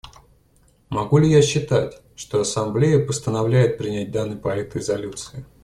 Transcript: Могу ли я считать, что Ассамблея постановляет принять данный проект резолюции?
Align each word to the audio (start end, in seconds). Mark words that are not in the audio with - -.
Могу 0.89 1.19
ли 1.19 1.29
я 1.29 1.43
считать, 1.43 2.01
что 2.15 2.41
Ассамблея 2.41 3.05
постановляет 3.05 3.77
принять 3.77 4.09
данный 4.09 4.35
проект 4.35 4.75
резолюции? 4.75 5.45